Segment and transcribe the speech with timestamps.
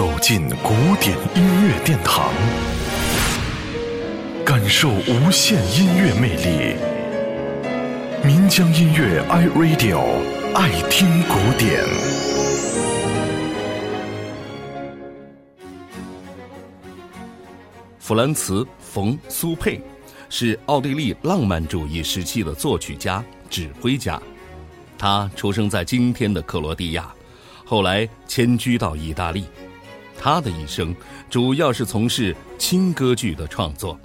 [0.00, 2.32] 走进古典音乐殿堂，
[4.46, 6.74] 感受无限音乐魅力。
[8.24, 10.00] 民江音乐 iRadio
[10.54, 11.84] 爱听古典。
[17.98, 19.78] 弗兰茨·冯·苏佩
[20.30, 24.18] 是奥地利浪漫主义时期的作曲家、指挥家。
[24.96, 27.12] 他出生在今天的克罗地亚，
[27.66, 29.44] 后来迁居到意大利。
[30.22, 30.94] 他的一生
[31.30, 33.98] 主要是从事轻歌剧的创作，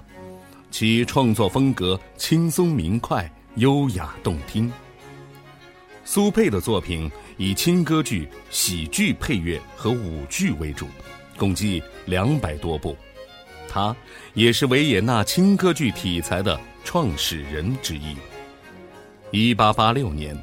[0.70, 4.72] 其创作风格轻松明快、优雅动听。
[6.06, 10.86] 苏佩的作品以轻歌剧、喜剧配乐和舞剧为主，
[11.36, 12.96] 共计两百多部。
[13.68, 13.94] 他
[14.32, 18.16] 也是维也纳轻歌剧题材的创始人之一。
[19.32, 20.34] 一八八六年。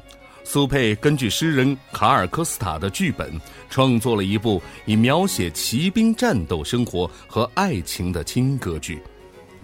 [0.46, 3.40] 苏佩根据诗人卡尔科斯塔的剧本，
[3.70, 9.02] 创作了一部以描写骑兵战斗生活和爱情的轻歌剧。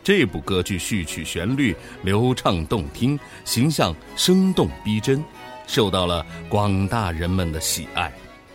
[0.03, 5.23] 这部歌剧序曲旋律流畅动听，形象生动逼真，
[5.67, 8.11] 受到了广大人们的喜爱，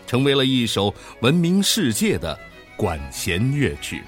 [0.07, 2.37] 成为了一首闻名世界的
[2.75, 4.01] 管弦乐曲。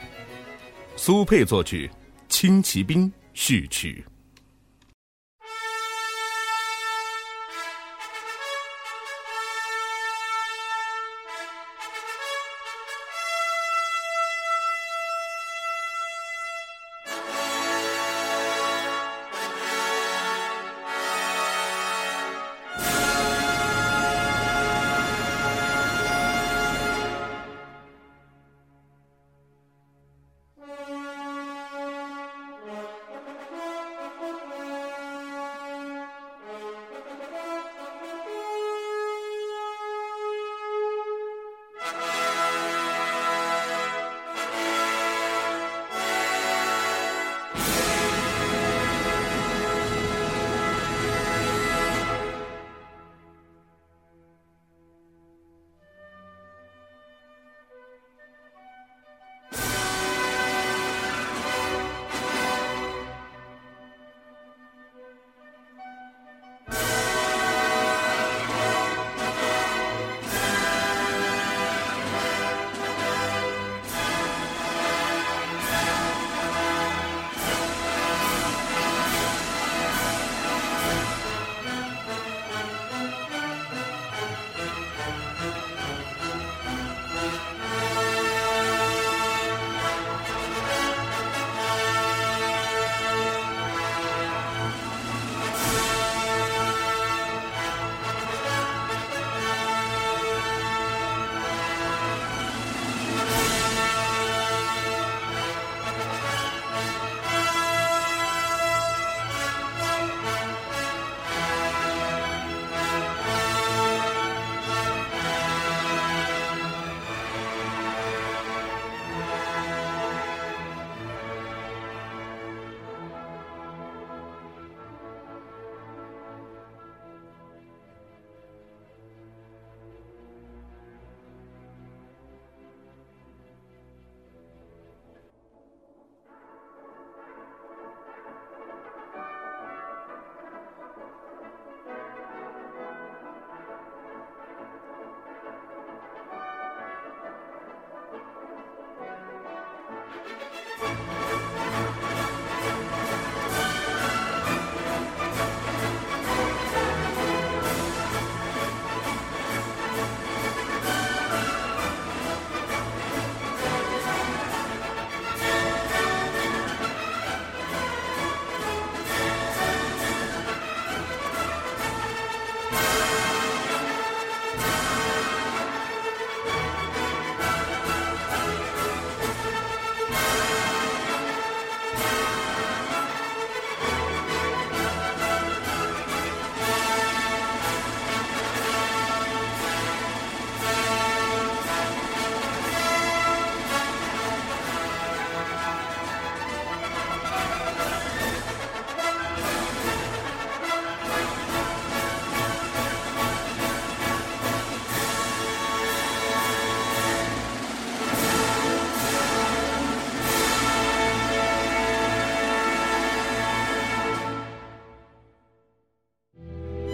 [0.95, 1.87] 苏佩作曲
[2.27, 4.03] 《轻骑兵序曲》。